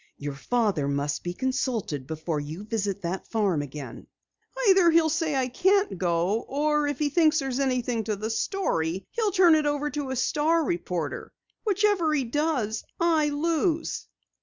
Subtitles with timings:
[0.17, 4.07] Your father must be consulted before you visit the farm again."
[4.67, 9.05] "Either he'll say I can't go, or if he thinks there's anything to the story,
[9.11, 11.31] he'll turn it over to a Star reporter.
[11.65, 14.07] Whichever he does, I lose."